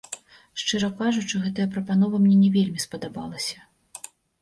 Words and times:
Шчыра 0.61 0.89
кажучы, 1.01 1.43
гэтая 1.45 1.67
прапанова 1.77 2.25
мне 2.25 2.35
не 2.43 2.53
вельмі 2.59 2.79
спадабалася. 2.89 3.57